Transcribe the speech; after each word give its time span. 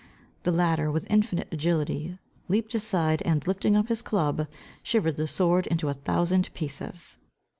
The 0.41 0.51
latter, 0.51 0.89
with 0.91 1.05
infinite 1.11 1.47
agility, 1.51 2.17
leaped 2.47 2.73
aside, 2.73 3.21
and 3.21 3.45
lifting 3.45 3.75
up 3.75 3.87
his 3.87 4.01
club, 4.01 4.47
shivered 4.81 5.15
the 5.17 5.27
sword 5.27 5.67
into 5.67 5.89
a 5.89 5.93
thousand 5.93 6.51
pieces. 6.55 7.19